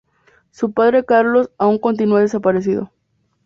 Su 0.49 0.71
padre 0.71 1.05
Carlos, 1.05 1.51
aún 1.59 1.77
continúa 1.77 2.21
desaparecido. 2.21 2.89